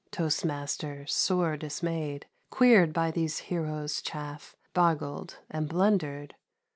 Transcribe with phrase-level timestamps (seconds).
[0.09, 4.55] Toast Master, sore dismayed, Queered by those heroes' chaff.
[4.73, 6.33] Boggled and blundered.